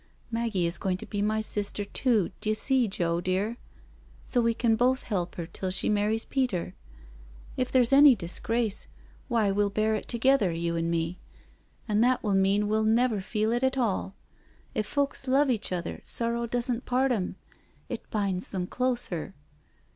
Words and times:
Maggie 0.31 0.65
is 0.65 0.79
going 0.79 0.97
to 0.97 1.05
be 1.05 1.21
my 1.21 1.41
sister 1.41 1.85
too, 1.85 2.31
d'you 2.41 2.55
see, 2.55 2.87
Joe 2.87 3.21
dear, 3.21 3.57
so 4.23 4.41
we 4.41 4.55
can 4.55 4.75
both 4.75 5.03
help 5.03 5.35
her 5.35 5.45
till 5.45 5.69
she 5.69 5.89
marries 5.89 6.25
Peter. 6.25 6.73
If 7.55 7.71
there's 7.71 7.93
any 7.93 8.15
disgrace, 8.15 8.87
why 9.27 9.51
we'll 9.51 9.69
bear 9.69 9.93
it 9.93 10.07
together, 10.07 10.51
you 10.51 10.75
an' 10.75 10.89
me, 10.89 11.19
and 11.87 12.03
that 12.03 12.23
will 12.23 12.33
mean 12.33 12.67
we'll 12.67 12.83
never 12.83 13.21
feel 13.21 13.51
it 13.51 13.61
at 13.61 13.77
all. 13.77 14.15
If 14.73 14.87
folks 14.87 15.27
love 15.27 15.51
each 15.51 15.71
other 15.71 15.99
sorrow 16.01 16.47
doesn't 16.47 16.87
part 16.87 17.11
them, 17.11 17.35
it 17.87 18.09
binds 18.09 18.49
them 18.49 18.65
closer. 18.65 19.35